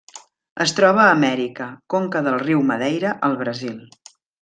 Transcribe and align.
Es 0.65 0.73
troba 0.79 1.03
a 1.03 1.11
Amèrica: 1.17 1.69
conca 1.95 2.25
del 2.31 2.41
riu 2.49 2.67
Madeira 2.75 3.17
al 3.31 3.41
Brasil. 3.45 3.79